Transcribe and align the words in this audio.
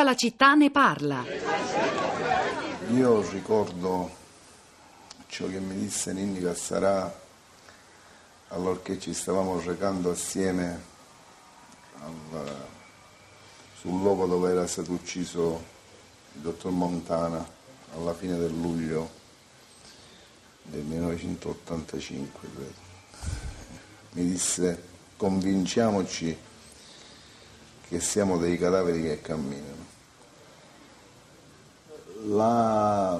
Tutta 0.00 0.12
la 0.12 0.16
città 0.16 0.54
ne 0.54 0.70
parla. 0.70 1.22
Io 2.94 3.30
ricordo 3.32 4.10
ciò 5.26 5.46
che 5.46 5.60
mi 5.60 5.74
disse 5.78 6.14
Ninni 6.14 6.40
Cassarà 6.40 7.20
allorché 8.48 8.98
ci 8.98 9.12
stavamo 9.12 9.60
recando 9.60 10.12
assieme 10.12 10.82
al, 12.02 12.66
sul 13.78 14.00
luogo 14.00 14.24
dove 14.24 14.50
era 14.52 14.66
stato 14.66 14.92
ucciso 14.92 15.62
il 16.32 16.40
dottor 16.40 16.72
Montana 16.72 17.46
alla 17.94 18.14
fine 18.14 18.38
del 18.38 18.58
luglio 18.58 19.10
del 20.62 20.82
1985, 20.82 22.48
credo. 22.54 22.72
Mi 24.12 24.30
disse 24.30 24.82
convinciamoci 25.18 26.34
che 27.86 28.00
siamo 28.00 28.38
dei 28.38 28.56
cadaveri 28.56 29.02
che 29.02 29.20
camminano. 29.20 29.89
La, 32.24 33.18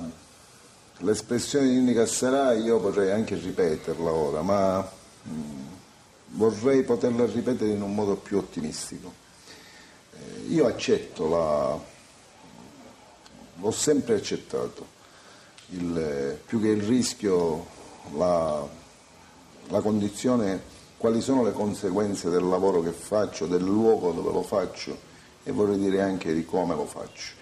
l'espressione 0.98 1.68
di 1.68 1.74
Nini 1.74 1.94
Casserà 1.94 2.52
io 2.52 2.78
potrei 2.80 3.10
anche 3.10 3.34
ripeterla 3.34 4.12
ora, 4.12 4.42
ma 4.42 4.86
mm, 5.28 5.66
vorrei 6.32 6.82
poterla 6.82 7.24
ripetere 7.24 7.70
in 7.70 7.80
un 7.80 7.94
modo 7.94 8.16
più 8.16 8.36
ottimistico. 8.36 9.12
Eh, 10.12 10.40
io 10.48 10.66
accetto 10.66 11.28
la... 11.28 11.78
l'ho 13.54 13.70
sempre 13.70 14.16
accettato, 14.16 14.86
il, 15.68 16.38
più 16.44 16.60
che 16.60 16.68
il 16.68 16.82
rischio, 16.82 17.66
la, 18.16 18.66
la 19.68 19.80
condizione 19.80 20.78
quali 20.98 21.22
sono 21.22 21.42
le 21.42 21.52
conseguenze 21.52 22.28
del 22.28 22.46
lavoro 22.46 22.82
che 22.82 22.92
faccio, 22.92 23.46
del 23.46 23.62
luogo 23.62 24.12
dove 24.12 24.30
lo 24.30 24.42
faccio 24.42 25.08
e 25.42 25.52
vorrei 25.52 25.78
dire 25.78 26.02
anche 26.02 26.34
di 26.34 26.44
come 26.44 26.74
lo 26.74 26.84
faccio. 26.84 27.32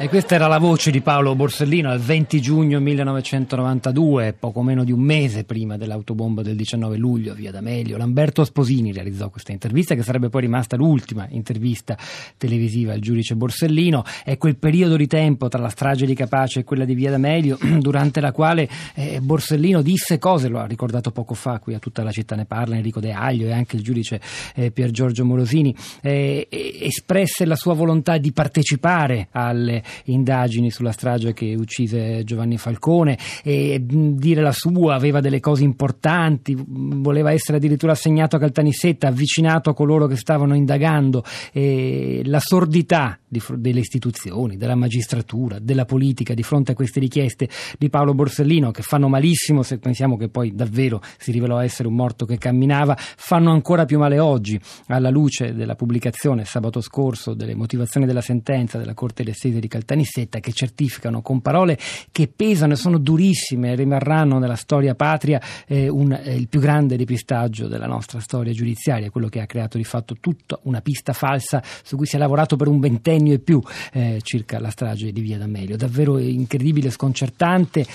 E 0.00 0.08
questa 0.08 0.34
era 0.34 0.46
la 0.46 0.56
voce 0.56 0.90
di 0.90 1.02
Paolo 1.02 1.34
Borsellino 1.34 1.92
il 1.92 2.00
20 2.00 2.40
giugno 2.40 2.80
1992, 2.80 4.32
poco 4.32 4.62
meno 4.62 4.82
di 4.82 4.92
un 4.92 5.00
mese 5.00 5.44
prima 5.44 5.76
dell'autobomba 5.76 6.40
del 6.40 6.56
19 6.56 6.96
luglio, 6.96 7.34
via 7.34 7.50
D'Amelio. 7.50 7.98
Lamberto 7.98 8.42
Sposini 8.44 8.94
realizzò 8.94 9.28
questa 9.28 9.52
intervista, 9.52 9.94
che 9.94 10.02
sarebbe 10.02 10.30
poi 10.30 10.40
rimasta 10.40 10.76
l'ultima 10.76 11.26
intervista 11.28 11.98
televisiva 12.38 12.94
al 12.94 13.00
giudice 13.00 13.36
Borsellino. 13.36 14.02
È 14.24 14.38
quel 14.38 14.56
periodo 14.56 14.96
di 14.96 15.06
tempo 15.06 15.48
tra 15.48 15.60
la 15.60 15.68
strage 15.68 16.06
di 16.06 16.14
Capace 16.14 16.60
e 16.60 16.64
quella 16.64 16.86
di 16.86 16.94
via 16.94 17.10
D'Amelio, 17.10 17.58
durante 17.78 18.22
la 18.22 18.32
quale 18.32 18.70
eh, 18.94 19.20
Borsellino 19.20 19.82
disse 19.82 20.18
cose, 20.18 20.48
lo 20.48 20.60
ha 20.60 20.66
ricordato 20.66 21.10
poco 21.10 21.34
fa, 21.34 21.58
qui 21.58 21.74
a 21.74 21.78
tutta 21.78 22.02
la 22.02 22.10
città 22.10 22.36
ne 22.36 22.46
parla 22.46 22.76
Enrico 22.76 23.00
De 23.00 23.12
Aglio 23.12 23.48
e 23.48 23.52
anche 23.52 23.76
il 23.76 23.82
giudice 23.82 24.18
eh, 24.54 24.70
Pier 24.70 24.92
Giorgio 24.92 25.26
Morosini, 25.26 25.76
eh, 26.00 26.48
espresse 26.50 27.44
la 27.44 27.56
sua 27.56 27.74
volontà 27.74 28.16
di 28.16 28.32
partecipare 28.32 29.28
alle 29.32 29.88
indagini 30.04 30.70
sulla 30.70 30.92
strage 30.92 31.32
che 31.32 31.54
uccise 31.54 32.24
Giovanni 32.24 32.58
Falcone 32.58 33.18
e 33.42 33.80
dire 33.82 34.42
la 34.42 34.52
sua, 34.52 34.94
aveva 34.94 35.20
delle 35.20 35.40
cose 35.40 35.64
importanti, 35.64 36.56
voleva 36.56 37.32
essere 37.32 37.58
addirittura 37.58 37.92
assegnato 37.92 38.36
a 38.36 38.38
Caltanissetta, 38.38 39.08
avvicinato 39.08 39.70
a 39.70 39.74
coloro 39.74 40.06
che 40.06 40.16
stavano 40.16 40.54
indagando 40.54 41.24
e 41.52 42.22
la 42.24 42.40
sordità 42.40 43.18
di, 43.26 43.42
delle 43.56 43.80
istituzioni, 43.80 44.56
della 44.56 44.74
magistratura, 44.74 45.58
della 45.58 45.84
politica 45.84 46.34
di 46.34 46.42
fronte 46.42 46.72
a 46.72 46.74
queste 46.74 47.00
richieste 47.00 47.48
di 47.78 47.88
Paolo 47.88 48.14
Borsellino 48.14 48.70
che 48.70 48.82
fanno 48.82 49.08
malissimo 49.08 49.62
se 49.62 49.78
pensiamo 49.78 50.16
che 50.16 50.28
poi 50.28 50.54
davvero 50.54 51.00
si 51.18 51.32
rivelò 51.32 51.60
essere 51.60 51.88
un 51.88 51.94
morto 51.94 52.24
che 52.24 52.38
camminava, 52.38 52.96
fanno 52.96 53.50
ancora 53.50 53.84
più 53.84 53.98
male 53.98 54.18
oggi 54.18 54.60
alla 54.88 55.10
luce 55.10 55.54
della 55.54 55.74
pubblicazione 55.74 56.44
sabato 56.44 56.80
scorso 56.80 57.34
delle 57.34 57.54
motivazioni 57.54 58.06
della 58.06 58.20
sentenza 58.20 58.78
della 58.78 58.94
Corte 58.94 59.22
d'Estese 59.22 59.58
di 59.60 59.68
Caltanissetta 59.68 59.79
Caltanissetta 59.80 60.40
che 60.40 60.52
certificano 60.52 61.22
con 61.22 61.40
parole 61.40 61.78
che 62.12 62.28
pesano 62.28 62.74
e 62.74 62.76
sono 62.76 62.98
durissime 62.98 63.74
rimarranno 63.74 64.38
nella 64.38 64.56
storia 64.56 64.94
patria 64.94 65.40
eh, 65.66 65.88
un, 65.88 66.12
eh, 66.12 66.34
il 66.34 66.48
più 66.48 66.60
grande 66.60 66.96
depistaggio 66.96 67.66
della 67.66 67.86
nostra 67.86 68.20
storia 68.20 68.52
giudiziaria, 68.52 69.10
quello 69.10 69.28
che 69.28 69.40
ha 69.40 69.46
creato 69.46 69.78
di 69.78 69.84
fatto 69.84 70.16
tutta 70.20 70.58
una 70.64 70.82
pista 70.82 71.12
falsa 71.12 71.62
su 71.82 71.96
cui 71.96 72.06
si 72.06 72.16
è 72.16 72.18
lavorato 72.18 72.56
per 72.56 72.68
un 72.68 72.78
ventennio 72.78 73.32
e 73.32 73.38
più 73.38 73.60
eh, 73.92 74.20
circa 74.22 74.60
la 74.60 74.70
strage 74.70 75.12
di 75.12 75.20
Via 75.20 75.38
D'Amelio. 75.38 75.76
Davvero 75.76 76.18
incredibile, 76.18 76.90
sconcertante, 76.90 77.86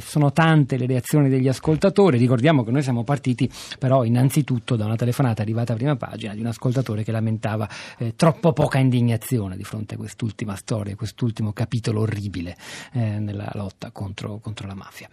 sono 0.00 0.32
tante 0.32 0.76
le 0.76 0.86
reazioni 0.86 1.28
degli 1.28 1.48
ascoltatori. 1.48 2.18
Ricordiamo 2.18 2.62
che 2.62 2.70
noi 2.70 2.82
siamo 2.82 3.02
partiti 3.02 3.50
però 3.78 4.04
innanzitutto 4.04 4.76
da 4.76 4.84
una 4.84 4.96
telefonata 4.96 5.42
arrivata 5.42 5.72
a 5.72 5.76
prima 5.76 5.96
pagina 5.96 6.34
di 6.34 6.40
un 6.40 6.46
ascoltatore 6.46 7.02
che 7.02 7.10
lamentava 7.12 7.68
eh, 7.98 8.14
troppo 8.14 8.52
poca 8.52 8.78
indignazione 8.78 9.56
di 9.56 9.64
fronte 9.64 9.94
a 9.94 9.96
quest'ultima 9.96 10.54
storia, 10.54 10.94
quest'ultimo 10.98 11.52
capitolo 11.52 12.00
orribile 12.00 12.56
eh, 12.92 13.18
nella 13.18 13.50
lotta 13.54 13.90
contro, 13.92 14.38
contro 14.38 14.66
la 14.66 14.74
mafia. 14.74 15.08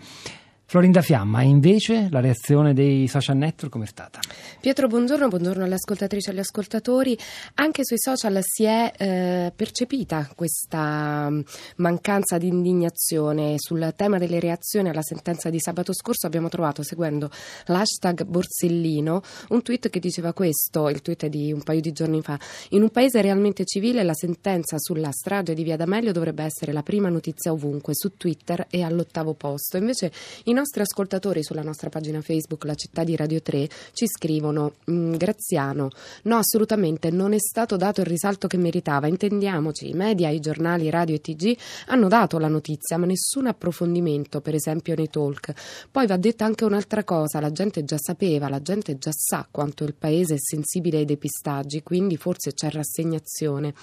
Florinda 0.68 1.04
Fiamma, 1.04 1.44
invece 1.44 2.08
la 2.10 2.20
reazione 2.20 2.74
dei 2.74 3.08
social 3.08 3.38
network 3.38 3.72
come 3.72 3.86
è 3.86 3.88
stata? 3.88 4.20
Pietro, 4.60 4.88
buongiorno, 4.88 5.28
buongiorno 5.28 5.64
alle 5.64 5.76
ascoltatrici 5.76 6.30
e 6.30 6.32
agli 6.32 6.40
ascoltatori. 6.40 7.16
Anche 7.56 7.86
sui 7.86 8.00
social 8.00 8.40
si 8.42 8.64
è 8.64 8.92
eh, 8.98 9.54
percepita 9.56 10.28
questa 10.36 11.30
mm, 11.30 11.42
mancanza 11.78 12.40
di 12.40 12.48
indignazione 12.48 13.54
sul 13.58 13.94
tema 13.96 14.18
delle 14.18 14.40
reazioni 14.40 14.90
alla 14.90 15.04
sentenza 15.04 15.52
di 15.52 15.60
sabato 15.60 15.94
scorso. 15.94 16.26
Abbiamo 16.26 16.50
trovato, 16.50 16.82
seguendo 16.82 17.30
l'hashtag 17.68 18.24
Borsellino, 18.24 19.22
un 19.50 19.62
tweet 19.62 19.92
che 19.92 20.00
diceva 20.00 20.34
questo, 20.34 20.90
il 20.90 21.04
tweet 21.04 21.26
è 21.26 21.30
di 21.30 21.54
un 21.54 21.62
paio 21.62 21.80
di 21.80 21.92
giorni 21.92 22.24
fa. 22.24 22.40
In 22.70 22.82
un 22.82 22.90
paese 22.90 23.22
realmente 23.22 23.66
civile 23.66 24.02
la 24.02 24.16
sentenza 24.16 24.78
sulla 24.80 25.12
strage 25.12 25.54
di 25.54 25.64
Via 25.64 25.78
D'Amelio 25.78 26.12
dovrebbe 26.12 26.44
essere 26.44 26.72
la 26.72 26.82
prima 26.82 27.10
notizia 27.10 27.52
ovunque, 27.52 27.94
su 27.94 28.18
Twitter 28.18 28.66
e 28.72 28.82
all'ottavo 28.82 29.36
posto. 29.36 29.78
Invece 29.78 30.12
in 30.46 30.55
nostri 30.56 30.82
ascoltatori 30.82 31.44
sulla 31.44 31.62
nostra 31.62 31.90
pagina 31.90 32.22
Facebook, 32.22 32.64
la 32.64 32.74
città 32.74 33.04
di 33.04 33.16
Radio 33.16 33.42
3, 33.42 33.70
ci 33.92 34.08
scrivono: 34.08 34.76
mm, 34.90 35.14
Graziano, 35.16 35.90
no, 36.24 36.38
assolutamente 36.38 37.12
non 37.12 37.34
è 37.34 37.38
stato 37.40 37.76
dato 37.76 38.02
il 38.02 38.08
risalto 38.08 38.48
che 38.48 38.58
meritava. 38.58 39.08
Intendiamoci, 39.08 39.90
i 39.90 39.94
media, 39.94 40.30
i 40.30 40.40
giornali, 40.40 40.90
radio 40.90 41.16
e 41.16 41.22
TG 41.22 41.58
hanno 41.88 42.08
dato 42.08 42.40
la 42.40 42.48
notizia, 42.48 42.98
ma 42.98 43.06
nessun 43.06 43.46
approfondimento, 43.46 44.42
per 44.42 44.56
esempio 44.56 44.96
nei 44.96 45.10
talk. 45.10 45.54
Poi 45.92 46.08
va 46.08 46.18
detta 46.18 46.46
anche 46.46 46.64
un'altra 46.64 47.04
cosa: 47.04 47.40
la 47.40 47.52
gente 47.52 47.84
già 47.84 47.98
sapeva, 47.98 48.50
la 48.50 48.62
gente 48.62 48.98
già 48.98 49.12
sa 49.12 49.46
quanto 49.52 49.84
il 49.84 49.94
paese 49.94 50.36
è 50.36 50.40
sensibile 50.40 50.98
ai 50.98 51.06
depistaggi, 51.06 51.84
quindi 51.84 52.18
forse 52.18 52.54
c'è 52.54 52.72
rassegnazione. 52.72 53.74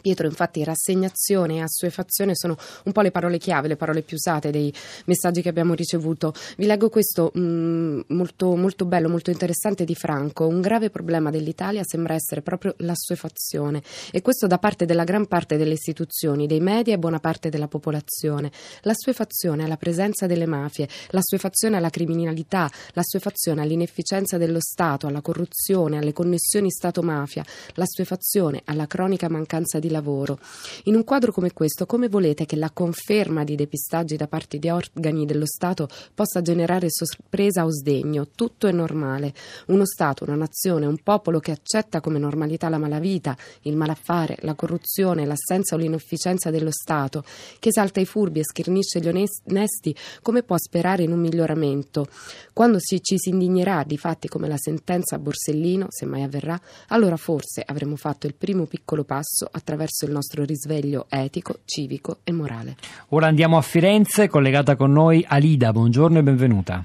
Pietro, 0.00 0.26
infatti, 0.26 0.64
rassegnazione 0.64 1.56
e 1.56 1.62
assuefazione 1.62 2.34
sono 2.34 2.56
un 2.84 2.92
po' 2.92 3.00
le 3.00 3.10
parole 3.10 3.38
chiave, 3.38 3.68
le 3.68 3.76
parole 3.76 4.02
più 4.02 4.16
usate 4.16 4.50
dei 4.50 4.72
messaggi 5.06 5.40
che 5.40 5.48
abbiamo 5.48 5.74
ricevuto. 5.74 6.34
Vi 6.56 6.66
leggo 6.66 6.88
questo 6.88 7.30
mh, 7.32 7.40
mm, 7.40 8.00
molto, 8.08 8.56
molto 8.56 8.84
bello, 8.84 9.08
molto 9.08 9.30
interessante 9.30 9.84
di 9.84 9.94
Franco. 9.94 10.46
Un 10.46 10.60
grave 10.60 10.90
problema 10.90 11.30
dell'Italia 11.30 11.82
sembra 11.84 12.14
essere 12.14 12.42
proprio 12.42 12.74
l'assuefazione 12.78 13.82
e 14.10 14.20
questo 14.20 14.46
da 14.46 14.58
parte 14.58 14.84
della 14.84 15.04
gran 15.04 15.26
parte 15.26 15.56
delle 15.56 15.74
istituzioni, 15.74 16.46
dei 16.46 16.60
media 16.60 16.94
e 16.94 16.98
buona 16.98 17.20
parte 17.20 17.48
della 17.48 17.68
popolazione. 17.68 18.50
L'assuefazione 18.82 19.64
alla 19.64 19.76
presenza 19.76 20.26
delle 20.26 20.46
mafie, 20.46 20.88
l'assuefazione 21.10 21.76
alla 21.76 21.90
criminalità, 21.90 22.70
l'assuefazione 22.92 23.62
all'inefficienza 23.62 24.38
dello 24.38 24.60
Stato, 24.60 25.06
alla 25.06 25.20
corruzione, 25.20 25.98
alle 25.98 26.12
connessioni 26.12 26.70
Stato-mafia, 26.70 27.44
l'assuefazione 27.74 28.62
alla 28.64 28.86
cronica 28.86 29.28
mancanza 29.28 29.78
di 29.78 29.83
di 29.84 29.90
lavoro. 29.90 30.38
In 30.84 30.94
un 30.94 31.04
quadro 31.04 31.30
come 31.30 31.52
questo, 31.52 31.84
come 31.84 32.08
volete 32.08 32.46
che 32.46 32.56
la 32.56 32.70
conferma 32.70 33.44
di 33.44 33.54
depistaggi 33.54 34.16
da 34.16 34.26
parte 34.26 34.58
di 34.58 34.70
organi 34.70 35.26
dello 35.26 35.46
Stato 35.46 35.88
possa 36.14 36.40
generare 36.40 36.86
sorpresa 36.88 37.64
o 37.64 37.70
sdegno? 37.70 38.28
Tutto 38.34 38.66
è 38.66 38.72
normale. 38.72 39.34
Uno 39.66 39.84
Stato, 39.84 40.24
una 40.24 40.36
nazione, 40.36 40.86
un 40.86 40.98
popolo 41.02 41.38
che 41.38 41.52
accetta 41.52 42.00
come 42.00 42.18
normalità 42.18 42.68
la 42.68 42.78
malavita, 42.78 43.36
il 43.62 43.76
malaffare, 43.76 44.38
la 44.40 44.54
corruzione, 44.54 45.26
l'assenza 45.26 45.74
o 45.74 45.78
l'inefficienza 45.78 46.50
dello 46.50 46.70
Stato, 46.70 47.24
che 47.58 47.68
esalta 47.68 48.00
i 48.00 48.06
furbi 48.06 48.40
e 48.40 48.44
schirnisce 48.44 49.00
gli 49.00 49.08
onesti, 49.08 49.94
come 50.22 50.42
può 50.42 50.56
sperare 50.56 51.02
in 51.02 51.12
un 51.12 51.20
miglioramento? 51.20 52.06
Quando 52.52 52.78
si, 52.80 53.02
ci 53.02 53.18
si 53.18 53.30
indignerà 53.30 53.84
di 53.84 53.98
fatti 53.98 54.28
come 54.28 54.48
la 54.48 54.56
sentenza 54.56 55.16
a 55.16 55.18
Borsellino, 55.18 55.86
se 55.90 56.06
mai 56.06 56.22
avverrà, 56.22 56.58
allora 56.88 57.16
forse 57.16 57.62
avremo 57.64 57.96
fatto 57.96 58.26
il 58.26 58.34
primo 58.34 58.64
piccolo 58.64 59.04
passo 59.04 59.46
attraverso 59.50 59.72
attraverso 59.74 60.04
il 60.06 60.12
nostro 60.12 60.44
risveglio 60.44 61.06
etico, 61.10 61.56
civico 61.64 62.18
e 62.24 62.32
morale. 62.32 62.76
Ora 63.10 63.26
andiamo 63.26 63.56
a 63.56 63.60
Firenze, 63.60 64.28
collegata 64.28 64.76
con 64.76 64.92
noi 64.92 65.24
Alida, 65.28 65.72
buongiorno 65.72 66.18
e 66.18 66.22
benvenuta. 66.22 66.82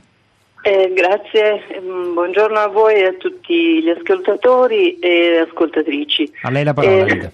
Eh, 0.61 0.91
grazie, 0.93 1.63
mm, 1.79 2.13
buongiorno 2.13 2.57
a 2.57 2.67
voi 2.67 2.95
e 2.95 3.05
a 3.05 3.13
tutti 3.13 3.81
gli 3.81 3.89
ascoltatori 3.89 4.99
e 4.99 5.45
ascoltatrici. 5.47 6.31
A 6.41 6.49
lei 6.49 6.63
la 6.63 6.73
parola, 6.73 6.93
eh, 6.93 7.01
Alida. 7.01 7.31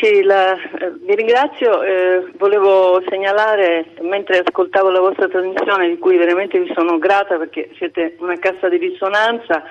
Sì, 0.00 0.22
la, 0.22 0.54
eh, 0.54 0.92
vi 1.06 1.14
ringrazio. 1.14 1.82
Eh, 1.82 2.32
volevo 2.36 3.02
segnalare, 3.08 3.86
mentre 4.02 4.42
ascoltavo 4.44 4.90
la 4.90 5.00
vostra 5.00 5.28
trasmissione, 5.28 5.88
di 5.88 5.98
cui 5.98 6.16
veramente 6.16 6.58
vi 6.58 6.70
sono 6.74 6.98
grata 6.98 7.36
perché 7.36 7.70
siete 7.76 8.16
una 8.18 8.38
cassa 8.38 8.68
di 8.68 8.76
risonanza, 8.76 9.62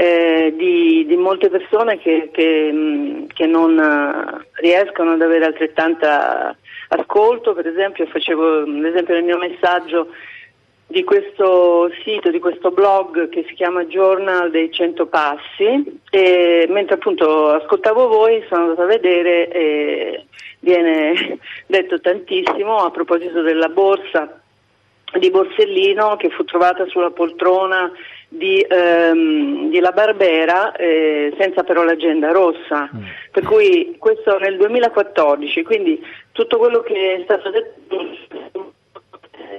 eh, 0.00 0.54
di, 0.56 1.04
di, 1.08 1.16
molte 1.16 1.48
persone 1.48 1.98
che, 1.98 2.30
che, 2.32 3.26
che 3.34 3.46
non 3.46 3.76
uh, 3.76 4.40
riescono 4.60 5.14
ad 5.14 5.22
avere 5.22 5.46
altrettanta 5.46 6.56
ascolto, 6.90 7.52
per 7.52 7.66
esempio 7.66 8.06
facevo 8.06 8.60
l'esempio 8.62 9.14
nel 9.14 9.24
mio 9.24 9.38
messaggio 9.38 10.10
di 10.86 11.02
questo 11.02 11.90
sito, 12.04 12.30
di 12.30 12.38
questo 12.38 12.70
blog 12.70 13.28
che 13.28 13.44
si 13.48 13.54
chiama 13.54 13.86
Journal 13.86 14.52
dei 14.52 14.70
100 14.70 15.06
Passi 15.06 16.00
e 16.10 16.66
mentre 16.68 16.94
appunto 16.94 17.48
ascoltavo 17.48 18.06
voi 18.06 18.44
sono 18.48 18.62
andata 18.62 18.84
a 18.84 18.86
vedere 18.86 19.48
e 19.48 20.26
viene 20.60 21.40
detto 21.66 22.00
tantissimo 22.00 22.76
a 22.76 22.92
proposito 22.92 23.42
della 23.42 23.68
borsa 23.68 24.40
di 25.18 25.28
Borsellino 25.28 26.14
che 26.16 26.30
fu 26.30 26.44
trovata 26.44 26.86
sulla 26.86 27.10
poltrona 27.10 27.90
di, 28.28 28.60
ehm, 28.60 29.70
di 29.70 29.80
La 29.80 29.92
Barbera 29.92 30.72
eh, 30.72 31.34
senza 31.38 31.64
però 31.64 31.82
l'agenda 31.82 32.30
rossa. 32.30 32.90
Mm. 32.94 33.02
Per 33.32 33.44
cui 33.44 33.96
questo 33.98 34.38
nel 34.38 34.56
2014, 34.56 35.62
quindi 35.62 36.00
tutto 36.32 36.58
quello 36.58 36.80
che 36.80 37.16
è 37.16 37.20
stato 37.24 37.50
detto 37.50 37.96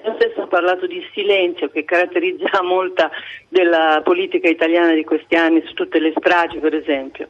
io 0.02 0.16
stesso 0.18 0.42
ho 0.42 0.48
parlato 0.48 0.88
di 0.88 1.06
silenzio 1.14 1.70
che 1.70 1.84
caratterizza 1.84 2.62
molta 2.64 3.12
della 3.48 4.02
politica 4.04 4.48
italiana 4.48 4.94
di 4.94 5.04
questi 5.04 5.36
anni 5.36 5.62
su 5.66 5.74
tutte 5.74 6.00
le 6.00 6.14
stragi 6.16 6.60
per 6.60 6.74
esempio 6.74 7.30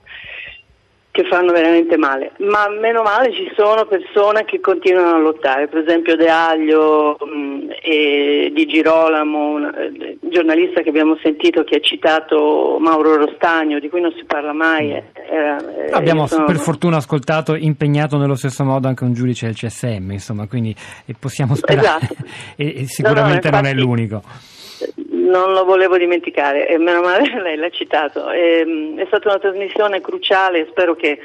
che 1.19 1.27
fanno 1.27 1.51
veramente 1.51 1.97
male, 1.97 2.31
ma 2.37 2.69
meno 2.69 3.01
male 3.01 3.33
ci 3.33 3.51
sono 3.53 3.85
persone 3.85 4.45
che 4.45 4.61
continuano 4.61 5.15
a 5.15 5.19
lottare, 5.19 5.67
per 5.67 5.79
esempio 5.79 6.15
De 6.15 6.29
Aglio 6.29 7.17
mh, 7.19 7.39
mm, 7.39 7.69
e 7.81 8.51
Di 8.53 8.65
Girolamo, 8.65 9.49
un 9.49 9.65
eh, 9.65 10.17
giornalista 10.21 10.81
che 10.81 10.87
abbiamo 10.87 11.17
sentito 11.21 11.65
che 11.65 11.75
ha 11.75 11.79
citato 11.81 12.77
Mauro 12.79 13.17
Rostagno, 13.17 13.79
di 13.79 13.89
cui 13.89 13.99
non 13.99 14.13
si 14.15 14.23
parla 14.23 14.53
mai. 14.53 14.91
Eh, 14.93 15.03
era, 15.29 15.57
eh, 15.57 15.91
abbiamo 15.91 16.25
sono... 16.25 16.45
per 16.45 16.55
fortuna 16.55 16.97
ascoltato 16.97 17.53
impegnato 17.53 18.17
nello 18.17 18.35
stesso 18.35 18.63
modo 18.63 18.87
anche 18.87 19.03
un 19.03 19.13
giudice 19.13 19.47
del 19.47 19.55
CSM, 19.55 20.11
insomma, 20.11 20.47
quindi 20.47 20.73
possiamo 21.19 21.55
sperare 21.55 21.97
esatto. 22.01 22.15
e, 22.55 22.81
e, 22.81 22.85
sicuramente 22.85 23.49
no, 23.49 23.57
no, 23.57 23.57
infatti... 23.57 23.63
non 23.63 23.65
è 23.65 23.73
l'unico 23.73 24.21
non 25.29 25.53
lo 25.53 25.63
volevo 25.63 25.97
dimenticare 25.97 26.67
e 26.67 26.77
meno 26.77 27.01
male 27.01 27.29
lei 27.41 27.55
l'ha 27.55 27.69
citato. 27.69 28.29
E, 28.31 28.59
ehm, 28.59 28.97
è 28.99 29.05
stata 29.05 29.29
una 29.29 29.39
trasmissione 29.39 30.01
cruciale, 30.01 30.67
spero 30.69 30.95
che 30.95 31.19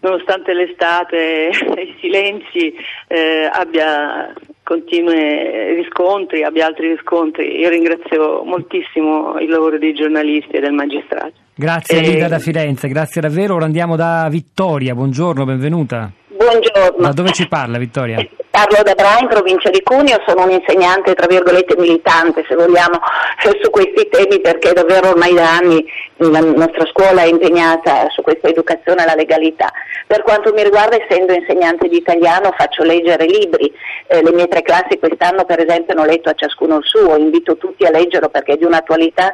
nonostante 0.00 0.54
l'estate 0.54 1.48
e 1.76 1.82
i 1.82 1.96
silenzi 2.00 2.74
eh, 3.08 3.50
abbia 3.52 4.32
continui 4.62 5.74
riscontri, 5.74 6.44
abbia 6.44 6.66
altri 6.66 6.90
riscontri. 6.90 7.58
Io 7.58 7.68
ringrazio 7.68 8.44
moltissimo 8.44 9.38
il 9.38 9.48
lavoro 9.48 9.78
dei 9.78 9.92
giornalisti 9.92 10.56
e 10.56 10.60
del 10.60 10.72
magistrato. 10.72 11.32
Grazie 11.54 11.98
e... 11.98 12.00
Lida 12.02 12.28
da 12.28 12.38
Firenze, 12.38 12.88
grazie 12.88 13.20
davvero. 13.20 13.56
Ora 13.56 13.64
andiamo 13.64 13.96
da 13.96 14.28
Vittoria, 14.30 14.94
buongiorno, 14.94 15.44
benvenuta. 15.44 16.12
Buongiorno. 16.40 17.08
Da 17.08 17.12
dove 17.12 17.32
ci 17.32 17.46
parla 17.48 17.76
Vittoria? 17.76 18.26
Parlo 18.48 18.82
da 18.82 18.94
Bra 18.94 19.18
in 19.20 19.28
provincia 19.28 19.68
di 19.68 19.82
Cuneo, 19.82 20.22
sono 20.26 20.44
un 20.44 20.50
insegnante 20.50 21.12
tra 21.12 21.26
virgolette 21.26 21.76
militante 21.76 22.46
se 22.48 22.54
vogliamo 22.54 22.98
su 23.60 23.68
questi 23.68 24.08
temi 24.08 24.40
perché 24.40 24.72
davvero 24.72 25.10
ormai 25.10 25.34
da 25.34 25.56
anni 25.56 25.84
la 26.16 26.40
nostra 26.40 26.86
scuola 26.86 27.20
è 27.20 27.26
impegnata 27.26 28.08
su 28.08 28.22
questa 28.22 28.48
educazione 28.48 29.02
alla 29.02 29.14
legalità. 29.14 29.70
Per 30.06 30.22
quanto 30.22 30.50
mi 30.54 30.62
riguarda 30.62 30.96
essendo 30.96 31.34
insegnante 31.34 31.88
di 31.88 31.98
italiano 31.98 32.54
faccio 32.56 32.84
leggere 32.84 33.26
libri, 33.26 33.70
eh, 34.06 34.22
le 34.22 34.32
mie 34.32 34.48
tre 34.48 34.62
classi 34.62 34.98
quest'anno 34.98 35.44
per 35.44 35.60
esempio 35.60 35.92
hanno 35.92 36.06
letto 36.06 36.30
a 36.30 36.34
ciascuno 36.34 36.78
il 36.78 36.84
suo, 36.84 37.18
invito 37.18 37.58
tutti 37.58 37.84
a 37.84 37.90
leggerlo 37.90 38.30
perché 38.30 38.54
è 38.54 38.56
di 38.56 38.64
un'attualità 38.64 39.30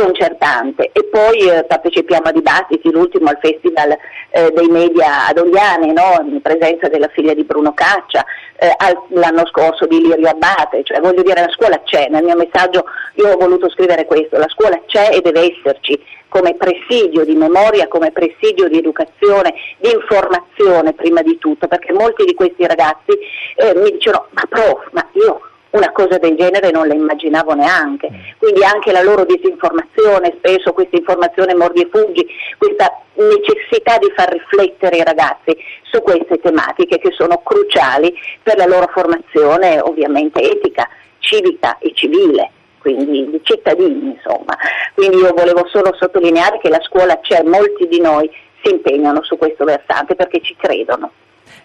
sconcertante 0.00 0.90
e 0.92 1.04
poi 1.04 1.38
eh, 1.48 1.64
partecipiamo 1.64 2.28
a 2.28 2.32
dibattiti, 2.32 2.90
l'ultimo 2.90 3.28
al 3.28 3.38
Festival 3.40 3.96
eh, 4.30 4.50
dei 4.52 4.68
Media 4.68 5.26
ad 5.26 5.38
Ogliani, 5.38 5.92
no? 5.92 6.24
in 6.26 6.40
presenza 6.40 6.88
della 6.88 7.08
figlia 7.08 7.34
di 7.34 7.44
Bruno 7.44 7.74
Caccia, 7.74 8.24
eh, 8.58 8.74
l'anno 9.08 9.46
scorso 9.46 9.86
di 9.86 10.00
Lirio 10.00 10.28
Abbate, 10.28 10.82
cioè 10.84 11.00
voglio 11.00 11.22
dire 11.22 11.42
la 11.42 11.50
scuola 11.50 11.82
c'è, 11.82 12.08
nel 12.08 12.24
mio 12.24 12.36
messaggio 12.36 12.84
io 13.14 13.28
ho 13.28 13.36
voluto 13.36 13.68
scrivere 13.70 14.06
questo, 14.06 14.38
la 14.38 14.48
scuola 14.48 14.80
c'è 14.86 15.10
e 15.12 15.20
deve 15.20 15.52
esserci 15.52 16.02
come 16.28 16.54
presidio 16.54 17.24
di 17.24 17.34
memoria, 17.34 17.88
come 17.88 18.12
presidio 18.12 18.68
di 18.68 18.78
educazione, 18.78 19.52
di 19.78 19.90
informazione 19.90 20.92
prima 20.94 21.22
di 21.22 21.36
tutto, 21.38 21.66
perché 21.66 21.92
molti 21.92 22.24
di 22.24 22.34
questi 22.34 22.66
ragazzi 22.66 23.18
eh, 23.56 23.74
mi 23.74 23.90
dicono 23.90 24.28
ma 24.30 24.42
prof, 24.48 24.88
ma 24.92 25.06
io 25.12 25.49
una 25.70 25.92
cosa 25.92 26.18
del 26.18 26.36
genere 26.36 26.70
non 26.70 26.88
la 26.88 26.94
immaginavo 26.94 27.54
neanche. 27.54 28.10
Mm. 28.10 28.38
Quindi 28.38 28.64
anche 28.64 28.92
la 28.92 29.02
loro 29.02 29.24
disinformazione, 29.24 30.34
spesso 30.38 30.72
questa 30.72 30.96
informazione 30.96 31.54
mordi 31.54 31.82
e 31.82 31.88
fuggi, 31.90 32.26
questa 32.58 33.02
necessità 33.14 33.98
di 33.98 34.10
far 34.14 34.32
riflettere 34.32 34.96
i 34.96 35.04
ragazzi 35.04 35.56
su 35.82 36.00
queste 36.02 36.38
tematiche 36.38 36.98
che 36.98 37.12
sono 37.12 37.42
cruciali 37.42 38.12
per 38.42 38.56
la 38.56 38.66
loro 38.66 38.88
formazione 38.92 39.80
ovviamente 39.80 40.40
etica, 40.40 40.88
civica 41.18 41.78
e 41.78 41.92
civile 41.94 42.50
quindi 42.80 43.30
di 43.30 43.40
cittadini 43.42 44.16
insomma. 44.16 44.56
Quindi 44.94 45.18
io 45.18 45.32
volevo 45.34 45.66
solo 45.68 45.94
sottolineare 45.98 46.58
che 46.60 46.70
la 46.70 46.80
scuola 46.80 47.20
c'è, 47.20 47.42
molti 47.42 47.86
di 47.86 48.00
noi 48.00 48.28
si 48.62 48.72
impegnano 48.72 49.22
su 49.22 49.36
questo 49.36 49.64
versante 49.64 50.14
perché 50.14 50.40
ci 50.40 50.56
credono. 50.56 51.12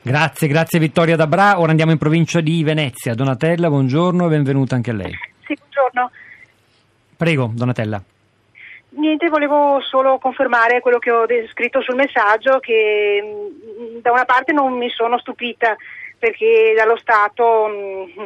Grazie, 0.06 0.48
grazie 0.48 0.78
Vittoria 0.78 1.16
Dabra. 1.16 1.60
Ora 1.60 1.72
andiamo 1.72 1.92
in 1.92 1.98
provincia 1.98 2.40
di 2.40 2.64
Venezia. 2.64 3.16
Donatella, 3.16 3.70
buongiorno 3.70 4.28
e 4.28 4.30
benvenuta 4.30 4.76
anche 4.76 4.92
a 4.92 4.94
lei. 4.94 5.12
Sì, 5.48 5.58
buongiorno. 5.58 6.12
Prego, 7.18 7.50
Donatella. 7.52 8.00
Niente, 8.90 9.30
volevo 9.30 9.82
solo 9.82 10.20
confermare 10.20 10.80
quello 10.80 11.00
che 11.00 11.10
ho 11.10 11.26
scritto 11.50 11.82
sul 11.82 11.96
messaggio, 11.96 12.60
che 12.60 13.20
mm, 13.20 14.02
da 14.02 14.12
una 14.12 14.26
parte 14.26 14.54
non 14.54 14.78
mi 14.78 14.90
sono 14.90 15.18
stupita 15.18 15.76
perché 16.20 16.76
dallo 16.78 16.98
Stato 16.98 17.68
mm, 17.68 18.26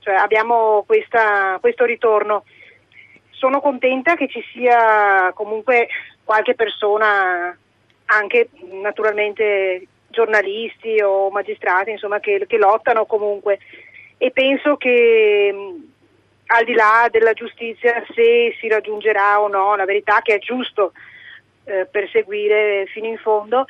cioè, 0.00 0.16
abbiamo 0.16 0.84
questa, 0.86 1.56
questo 1.58 1.86
ritorno. 1.86 2.44
Sono 3.30 3.62
contenta 3.62 4.14
che 4.14 4.28
ci 4.28 4.44
sia 4.52 5.32
comunque 5.32 5.88
qualche 6.22 6.54
persona, 6.54 7.56
anche 8.04 8.50
naturalmente 8.82 9.86
giornalisti 10.14 11.00
o 11.02 11.30
magistrati 11.30 11.90
insomma, 11.90 12.20
che, 12.20 12.44
che, 12.46 12.56
lottano 12.56 13.04
comunque. 13.04 13.58
E 14.16 14.30
penso 14.30 14.76
che 14.76 15.54
al 16.46 16.64
di 16.64 16.72
là 16.72 17.08
della 17.10 17.32
giustizia 17.32 18.02
se 18.14 18.56
si 18.58 18.68
raggiungerà 18.68 19.40
o 19.40 19.48
no 19.48 19.76
la 19.76 19.84
verità 19.84 20.20
che 20.22 20.34
è 20.34 20.38
giusto 20.38 20.92
eh, 21.64 21.86
perseguire 21.90 22.86
fino 22.86 23.06
in 23.06 23.18
fondo 23.18 23.66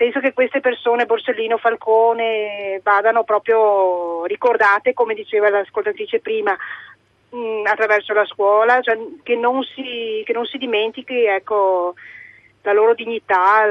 penso 0.00 0.20
che 0.20 0.32
queste 0.32 0.60
persone, 0.60 1.04
Borsellino, 1.04 1.58
Falcone, 1.58 2.80
vadano 2.82 3.22
proprio 3.22 4.24
ricordate, 4.24 4.94
come 4.94 5.12
diceva 5.12 5.50
l'ascoltatrice 5.50 6.20
prima, 6.20 6.56
mh, 7.28 7.66
attraverso 7.66 8.14
la 8.14 8.24
scuola, 8.24 8.80
cioè 8.80 8.96
che, 9.22 9.36
non 9.36 9.62
si, 9.62 10.22
che 10.24 10.32
non 10.32 10.46
si 10.46 10.56
dimentichi 10.56 11.24
ecco, 11.26 11.96
la 12.62 12.72
loro 12.72 12.94
dignità, 12.94 13.66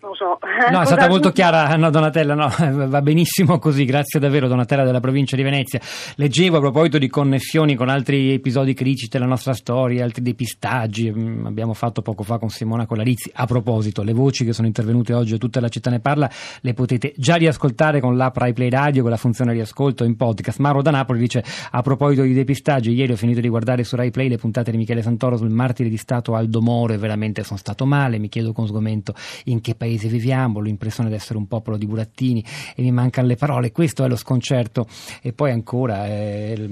non 0.00 0.14
so. 0.14 0.38
No, 0.70 0.82
è 0.82 0.86
stata 0.86 1.08
molto 1.08 1.30
chiara 1.30 1.74
no, 1.76 1.90
Donatella, 1.90 2.34
no, 2.34 2.50
va 2.88 3.00
benissimo 3.00 3.58
così, 3.58 3.84
grazie 3.84 4.20
davvero 4.20 4.48
Donatella 4.48 4.84
della 4.84 5.00
provincia 5.00 5.36
di 5.36 5.42
Venezia. 5.42 5.80
Leggevo 6.16 6.58
a 6.58 6.60
proposito 6.60 6.98
di 6.98 7.08
connessioni 7.08 7.74
con 7.74 7.88
altri 7.88 8.32
episodi 8.32 8.74
critici 8.74 9.08
della 9.08 9.26
nostra 9.26 9.54
storia, 9.54 10.04
altri 10.04 10.22
depistaggi, 10.22 11.10
mm, 11.10 11.46
abbiamo 11.46 11.74
fatto 11.74 12.02
poco 12.02 12.22
fa 12.22 12.38
con 12.38 12.50
Simona 12.50 12.86
Colarizzi. 12.86 13.30
A 13.34 13.46
proposito, 13.46 14.02
le 14.02 14.12
voci 14.12 14.44
che 14.44 14.52
sono 14.52 14.66
intervenute 14.66 15.14
oggi 15.14 15.34
a 15.34 15.38
tutta 15.38 15.60
la 15.60 15.68
città 15.68 15.90
ne 15.90 16.00
parla, 16.00 16.30
le 16.60 16.74
potete 16.74 17.14
già 17.16 17.36
riascoltare 17.36 18.00
con 18.00 18.16
l'app 18.16 18.36
RaiPlay 18.36 18.68
Radio, 18.68 19.02
con 19.02 19.10
la 19.10 19.16
funzione 19.16 19.52
riascolto 19.52 20.04
in 20.04 20.16
podcast. 20.16 20.58
Maro 20.58 20.82
da 20.82 20.90
Napoli 20.90 21.18
dice, 21.18 21.44
a 21.70 21.82
proposito 21.82 22.22
di 22.22 22.34
depistaggi, 22.34 22.92
ieri 22.92 23.12
ho 23.12 23.16
finito 23.16 23.40
di 23.40 23.48
guardare 23.48 23.84
su 23.84 23.96
RaiPlay 23.96 24.28
le 24.28 24.36
puntate 24.36 24.70
di 24.70 24.76
Michele 24.76 25.02
Santoro 25.02 25.36
sul 25.36 25.50
martire 25.50 25.88
di 25.88 25.96
Stato 25.96 26.34
Aldo 26.34 26.60
Moro 26.60 26.92
e 26.92 26.98
veramente 26.98 27.42
sono 27.42 27.58
stato 27.58 27.86
male, 27.86 28.18
mi 28.18 28.28
chiedo 28.28 28.52
con 28.52 28.66
sgomento 28.66 29.14
in 29.44 29.60
che 29.60 29.74
paese 29.74 29.87
paese. 29.88 30.08
Viviamo, 30.08 30.60
l'impressione 30.60 31.08
di 31.08 31.14
essere 31.14 31.38
un 31.38 31.46
popolo 31.46 31.76
di 31.76 31.86
burattini 31.86 32.44
e 32.76 32.82
mi 32.82 32.92
mancano 32.92 33.26
le 33.26 33.36
parole, 33.36 33.72
questo 33.72 34.04
è 34.04 34.08
lo 34.08 34.16
sconcerto. 34.16 34.86
E 35.22 35.32
poi 35.32 35.50
ancora 35.50 36.06
eh, 36.06 36.68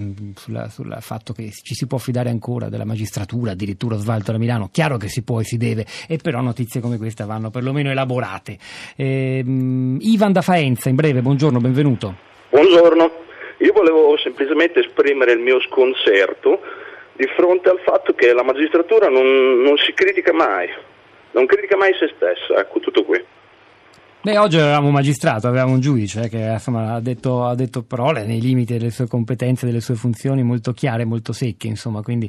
sul 0.69 0.97
fatto 1.01 1.33
che 1.33 1.51
ci 1.51 1.75
si 1.75 1.87
può 1.87 1.99
fidare 1.99 2.29
ancora 2.29 2.69
della 2.69 2.85
magistratura, 2.85 3.53
addirittura 3.53 3.97
svalto 3.97 4.33
da 4.33 4.39
Milano, 4.39 4.69
chiaro 4.71 4.99
che 4.99 5.09
si 5.09 5.23
può 5.23 5.41
e 5.41 5.45
si 5.45 5.57
deve, 5.57 5.87
e 6.07 6.19
però 6.19 6.41
notizie 6.41 6.81
come 6.81 6.99
queste 6.99 7.25
vanno 7.25 7.51
perlomeno 7.51 7.91
elaborate. 7.91 8.59
Eh, 8.97 9.43
Ivan 9.45 10.33
da 10.33 10.43
Faenza, 10.43 10.89
in 10.89 10.95
breve, 10.95 11.23
buongiorno, 11.23 11.59
benvenuto. 11.59 12.15
Buongiorno, 12.51 13.11
io 13.59 13.73
volevo 13.73 14.17
semplicemente 14.19 14.81
esprimere 14.81 15.33
il 15.33 15.41
mio 15.41 15.61
sconcerto 15.61 16.61
di 17.15 17.27
fronte 17.35 17.71
al 17.71 17.81
fatto 17.83 18.13
che 18.13 18.33
la 18.33 18.45
magistratura 18.45 19.09
non, 19.09 19.61
non 19.63 19.77
si 19.79 19.93
critica 19.95 20.33
mai 20.33 20.69
non 21.37 21.45
critica 21.45 21.77
mai 21.77 21.95
se 21.95 22.11
stessa, 22.17 22.59
ecco 22.59 22.81
tutto 22.81 23.05
qui. 23.05 23.23
Beh, 24.27 24.39
oggi 24.39 24.57
avevamo 24.57 24.89
un 24.89 24.93
magistrato, 24.93 25.47
avevamo 25.47 25.75
un 25.75 25.79
giudice 25.79 26.29
che 26.29 26.51
insomma, 26.55 26.95
ha, 26.95 27.01
detto, 27.01 27.45
ha, 27.45 27.55
detto, 27.55 27.85
parole 27.85 28.27
nei 28.27 28.41
limiti 28.41 28.73
delle 28.73 28.91
sue 28.91 29.07
competenze, 29.07 29.67
delle 29.67 29.81
sue 29.81 29.95
funzioni 29.95 30.43
molto 30.43 30.73
chiare, 30.73 31.05
molto 31.05 31.33
secche, 31.33 31.69
insomma, 31.69 32.03
quindi 32.03 32.29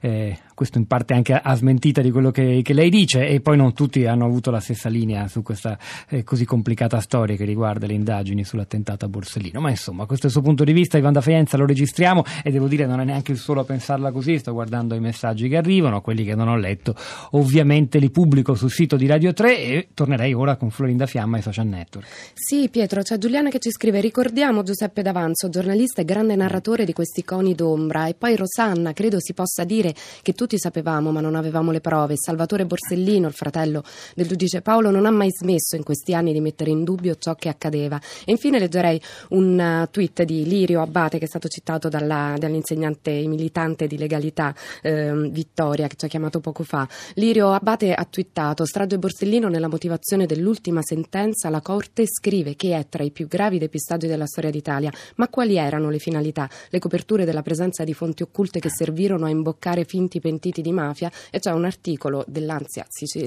eh, 0.00 0.38
questo 0.54 0.78
in 0.78 0.86
parte 0.86 1.12
anche 1.12 1.34
a 1.34 1.54
smentita 1.54 2.00
di 2.00 2.10
quello 2.10 2.30
che, 2.30 2.62
che, 2.62 2.72
lei 2.72 2.88
dice 2.88 3.26
e 3.26 3.40
poi 3.40 3.58
non 3.58 3.74
tutti 3.74 4.06
hanno 4.06 4.24
avuto 4.24 4.50
la 4.50 4.60
stessa 4.60 4.88
linea 4.88 5.28
su 5.28 5.42
questa 5.42 5.76
eh, 6.08 6.22
così 6.22 6.46
complicata 6.46 6.98
storia 7.00 7.36
che 7.36 7.44
riguarda 7.44 7.86
le 7.86 7.92
indagini 7.92 8.42
sull'attentato 8.42 9.04
a 9.04 9.08
Borsellino, 9.08 9.60
ma 9.60 9.68
insomma 9.68 10.06
questo 10.06 10.24
è 10.24 10.28
il 10.28 10.32
suo 10.32 10.42
punto 10.42 10.64
di 10.64 10.72
vista, 10.72 10.96
Ivan 10.96 11.12
da 11.12 11.20
Faenza 11.20 11.58
lo 11.58 11.66
registriamo 11.66 12.24
e 12.42 12.50
devo 12.52 12.68
dire 12.68 12.86
non 12.86 13.00
è 13.00 13.04
neanche 13.04 13.32
il 13.32 13.38
solo 13.38 13.60
a 13.60 13.64
pensarla 13.64 14.12
così, 14.12 14.38
sto 14.38 14.54
guardando 14.54 14.94
i 14.94 15.00
messaggi 15.00 15.48
che 15.48 15.58
arrivano, 15.58 16.00
quelli 16.00 16.24
che 16.24 16.34
non 16.34 16.48
ho 16.48 16.56
letto 16.56 16.94
ovviamente 17.32 17.98
li 17.98 18.08
pubblico 18.10 18.54
sul 18.54 18.70
sito 18.70 18.96
di 18.96 19.06
Radio 19.06 19.34
3 19.34 19.58
e 19.58 19.88
tornerei 19.92 20.32
ora 20.32 20.56
con 20.56 20.70
Florinda 20.70 21.04
Fiamma 21.04 21.33
ai 21.34 21.42
social 21.42 21.66
network. 21.66 22.06
Sì, 22.34 22.68
Pietro, 22.68 23.02
c'è 23.02 23.18
Giuliana 23.18 23.50
che 23.50 23.58
ci 23.58 23.70
scrive: 23.70 24.00
Ricordiamo 24.00 24.62
Giuseppe 24.62 25.02
D'Avanzo, 25.02 25.48
giornalista 25.48 26.02
e 26.02 26.04
grande 26.04 26.36
narratore 26.36 26.84
di 26.84 26.92
questi 26.92 27.24
coni 27.24 27.54
d'ombra. 27.54 28.06
E 28.06 28.14
poi 28.14 28.36
Rosanna, 28.36 28.92
credo 28.92 29.20
si 29.20 29.34
possa 29.34 29.64
dire 29.64 29.94
che 30.22 30.32
tutti 30.32 30.58
sapevamo, 30.58 31.10
ma 31.10 31.20
non 31.20 31.34
avevamo 31.34 31.70
le 31.70 31.80
prove. 31.80 32.14
Salvatore 32.16 32.66
Borsellino, 32.66 33.26
il 33.26 33.34
fratello 33.34 33.82
del 34.14 34.26
giudice 34.26 34.62
Paolo, 34.62 34.90
non 34.90 35.06
ha 35.06 35.10
mai 35.10 35.30
smesso 35.30 35.76
in 35.76 35.82
questi 35.82 36.14
anni 36.14 36.32
di 36.32 36.40
mettere 36.40 36.70
in 36.70 36.84
dubbio 36.84 37.16
ciò 37.16 37.34
che 37.34 37.48
accadeva. 37.48 38.00
E 38.24 38.30
infine 38.30 38.58
leggerei 38.58 39.00
un 39.30 39.58
uh, 39.58 39.90
tweet 39.90 40.22
di 40.22 40.44
Lirio 40.44 40.80
Abbate, 40.82 41.18
che 41.18 41.24
è 41.24 41.28
stato 41.28 41.48
citato 41.48 41.88
dalla, 41.88 42.34
dall'insegnante 42.38 43.10
militante 43.26 43.86
di 43.86 43.98
legalità 43.98 44.54
eh, 44.82 45.12
Vittoria, 45.30 45.86
che 45.86 45.96
ci 45.96 46.04
ha 46.04 46.08
chiamato 46.08 46.40
poco 46.40 46.62
fa. 46.62 46.86
Lirio 47.14 47.52
Abbate 47.52 47.92
ha 47.94 48.04
twittato: 48.04 48.64
Strage 48.64 48.98
Borsellino 48.98 49.48
nella 49.48 49.68
motivazione 49.68 50.26
dell'ultima 50.26 50.80
sentenza 50.82 51.22
sentenza 51.24 51.48
la 51.48 51.62
Corte 51.62 52.06
scrive 52.06 52.54
che 52.54 52.76
è 52.76 52.86
tra 52.86 53.02
i 53.02 53.10
più 53.10 53.26
gravi 53.26 53.58
depistaggi 53.58 54.06
della 54.06 54.26
storia 54.26 54.50
d'Italia. 54.50 54.92
Ma 55.16 55.28
quali 55.28 55.56
erano 55.56 55.88
le 55.88 55.98
finalità? 55.98 56.48
Le 56.68 56.78
coperture 56.78 57.24
della 57.24 57.40
presenza 57.40 57.82
di 57.82 57.94
fonti 57.94 58.22
occulte 58.22 58.60
che 58.60 58.68
servirono 58.68 59.24
a 59.24 59.30
imboccare 59.30 59.84
finti 59.84 60.20
pentiti 60.20 60.60
di 60.60 60.72
mafia? 60.72 61.10
E 61.30 61.38
c'è 61.38 61.52
un 61.52 61.64
articolo 61.64 62.24
dell'Ansia, 62.26 62.86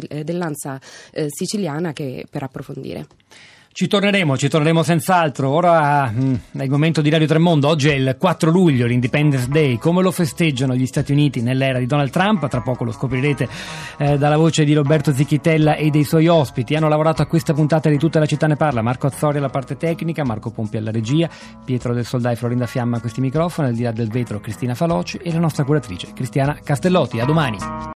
eh, 0.10 0.24
dell'Ansa 0.24 0.80
eh, 1.12 1.25
siciliana 1.30 1.92
che, 1.92 2.25
per 2.30 2.44
approfondire. 2.44 3.08
Ci 3.78 3.86
torneremo, 3.86 4.36
ci 4.38 4.50
torneremo 4.50 4.82
senz'altro. 4.82 5.52
Ora 5.52 6.10
mh, 6.10 6.20
mm, 6.20 6.34
è 6.62 6.64
il 6.64 6.70
momento 6.72 7.00
di 7.00 7.12
Radio 7.12 7.28
Tremondo. 7.28 7.68
Oggi 7.68 7.90
è 7.90 7.94
il 7.94 8.16
4 8.18 8.50
luglio, 8.50 8.88
l'Independence 8.88 9.48
Day. 9.50 9.78
Come 9.78 10.02
lo 10.02 10.10
festeggiano 10.10 10.74
gli 10.74 10.88
Stati 10.88 11.12
Uniti 11.12 11.44
nell'era 11.44 11.78
di 11.78 11.86
Donald 11.86 12.10
Trump? 12.10 12.48
Tra 12.48 12.62
poco 12.62 12.84
lo 12.86 12.92
scoprirete 12.92 13.48
eh, 14.00 14.18
dalla 14.18 14.36
voce 14.36 14.64
di 14.64 14.74
Roberto 14.74 15.14
Zicchitella 15.14 15.76
e 15.76 15.92
dei 15.92 16.06
suoi 16.06 16.28
ospiti. 16.28 16.74
Hanno 16.74 16.90
lavorato 16.90 17.22
a 17.22 17.28
questa 17.28 17.54
puntata 17.54 17.88
di 17.88 18.00
Tutta 18.00 18.18
la 18.18 18.26
città 18.26 18.48
ne 18.48 18.56
parla. 18.56 18.82
Marco 18.82 19.06
Azzori 19.06 19.38
alla 19.38 19.50
parte 19.50 19.78
tecnica, 19.78 20.26
Marco 20.26 20.50
Pompi 20.50 20.78
alla 20.78 20.90
regia, 20.90 21.30
Pietro 21.64 21.94
del 21.94 22.08
Soldai, 22.08 22.36
Florinda 22.36 22.66
Fiamma 22.66 22.98
a 22.98 23.00
questi 23.00 23.22
microfoni, 23.22 23.68
al 23.68 23.76
di 23.76 23.84
là 23.84 23.92
del 23.92 24.10
vetro 24.10 24.40
Cristina 24.40 24.74
Faloci 24.74 25.18
e 25.18 25.32
la 25.32 25.40
nostra 25.40 25.64
curatrice 25.64 26.14
Cristiana 26.14 26.58
Castellotti. 26.64 27.20
A 27.20 27.26
domani. 27.26 27.58